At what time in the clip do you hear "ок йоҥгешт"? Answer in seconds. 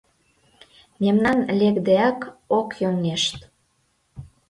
2.57-3.37